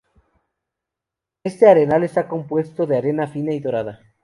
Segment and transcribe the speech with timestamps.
[1.43, 3.99] Este arenal está compuesto de arena fina y dorada.